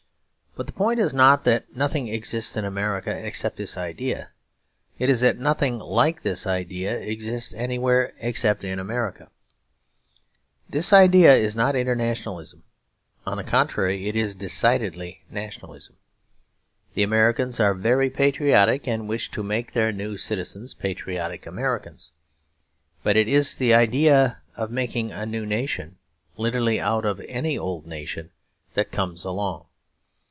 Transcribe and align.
But 0.53 0.67
the 0.67 0.73
point 0.73 0.99
is 0.99 1.13
not 1.13 1.45
that 1.45 1.73
nothing 1.77 2.09
exists 2.09 2.57
in 2.57 2.65
America 2.65 3.09
except 3.09 3.55
this 3.55 3.77
idea; 3.77 4.31
it 4.99 5.09
is 5.09 5.21
that 5.21 5.39
nothing 5.39 5.79
like 5.79 6.23
this 6.23 6.45
idea 6.45 6.99
exists 6.99 7.53
anywhere 7.53 8.11
except 8.19 8.65
in 8.65 8.77
America. 8.77 9.29
This 10.69 10.91
idea 10.91 11.33
is 11.33 11.55
not 11.55 11.77
internationalism; 11.77 12.63
on 13.25 13.37
the 13.37 13.45
contrary 13.45 14.09
it 14.09 14.15
is 14.17 14.35
decidedly 14.35 15.23
nationalism. 15.29 15.95
The 16.95 17.03
Americans 17.03 17.61
are 17.61 17.73
very 17.73 18.09
patriotic, 18.09 18.87
and 18.89 19.07
wish 19.07 19.31
to 19.31 19.43
make 19.43 19.71
their 19.71 19.93
new 19.93 20.17
citizens 20.17 20.73
patriotic 20.73 21.45
Americans. 21.45 22.11
But 23.03 23.15
it 23.15 23.29
is 23.29 23.55
the 23.55 23.73
idea 23.73 24.41
of 24.57 24.69
making 24.69 25.13
a 25.13 25.25
new 25.25 25.45
nation 25.45 25.97
literally 26.35 26.77
out 26.77 27.05
of 27.05 27.21
any 27.29 27.57
old 27.57 27.87
nation 27.87 28.31
that 28.73 28.91
comes 28.91 29.23
along. 29.23 29.67